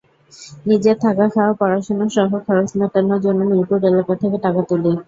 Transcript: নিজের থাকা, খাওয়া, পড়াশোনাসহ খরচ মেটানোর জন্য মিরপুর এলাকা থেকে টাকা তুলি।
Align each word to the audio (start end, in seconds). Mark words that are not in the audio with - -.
নিজের 0.65 0.95
থাকা, 0.99 1.25
খাওয়া, 1.29 1.53
পড়াশোনাসহ 1.59 2.31
খরচ 2.45 2.69
মেটানোর 2.79 3.19
জন্য 3.25 3.39
মিরপুর 3.49 3.79
এলাকা 3.89 4.13
থেকে 4.21 4.37
টাকা 4.45 4.61
তুলি। 4.69 4.91